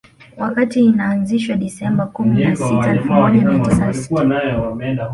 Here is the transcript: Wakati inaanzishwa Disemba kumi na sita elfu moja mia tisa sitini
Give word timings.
Wakati 0.37 0.85
inaanzishwa 0.85 1.55
Disemba 1.55 2.05
kumi 2.05 2.43
na 2.45 2.55
sita 2.55 2.89
elfu 2.91 3.11
moja 3.13 3.41
mia 3.41 3.59
tisa 3.59 3.93
sitini 3.93 4.33